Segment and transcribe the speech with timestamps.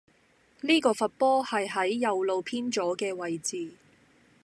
[0.61, 3.73] 呢個罰波係喺右路偏左既位置